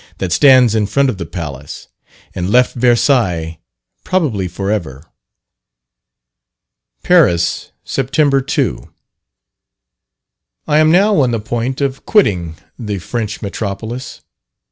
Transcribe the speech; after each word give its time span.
that 0.17 0.31
stands 0.31 0.73
in 0.73 0.87
front 0.87 1.11
of 1.11 1.19
the 1.19 1.27
Palace, 1.27 1.87
and 2.33 2.49
left 2.49 2.73
Versailles, 2.73 3.59
probably 4.03 4.47
for 4.47 4.71
ever. 4.71 5.05
PARIS, 7.03 7.71
September 7.83 8.41
2. 8.41 8.89
I 10.67 10.79
am 10.79 10.89
now 10.91 11.21
on 11.21 11.29
the 11.29 11.39
point 11.39 11.81
of 11.81 12.03
quitting 12.07 12.55
the 12.79 12.97
French 12.97 13.43
Metropolis. 13.43 14.21